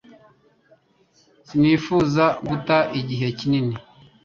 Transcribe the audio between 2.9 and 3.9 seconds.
igihe kinini